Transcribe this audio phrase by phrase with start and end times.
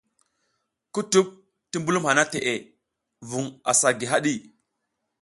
[0.93, 1.25] Kutuɓ
[1.69, 2.53] ti mbulum hana teʼe
[3.29, 4.33] vun asa gi haɗi.